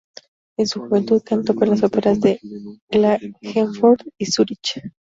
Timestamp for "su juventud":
0.65-1.21